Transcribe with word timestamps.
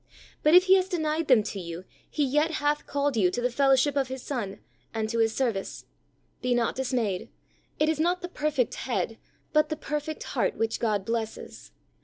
But 0.41 0.55
if 0.55 0.63
He 0.63 0.73
has 0.77 0.89
denied 0.89 1.27
them 1.27 1.43
to 1.43 1.59
you, 1.59 1.85
He 2.09 2.23
yet 2.25 2.53
hath 2.53 2.87
called 2.87 3.15
you 3.15 3.29
to 3.29 3.39
the 3.39 3.51
fellow 3.51 3.75
ship 3.75 3.95
of 3.95 4.07
His 4.07 4.23
Son, 4.23 4.59
and 4.95 5.07
to 5.09 5.19
His 5.19 5.35
service. 5.35 5.85
Be 6.41 6.55
not 6.55 6.73
dismayed; 6.75 7.29
it 7.77 7.87
is 7.87 7.99
not 7.99 8.23
the 8.23 8.27
perfect 8.27 8.73
head, 8.73 9.19
but 9.53 9.69
the 9.69 9.75
perfect 9.75 10.23
heart 10.23 10.57
which 10.57 10.79
God 10.79 11.05
blesses. 11.05 11.71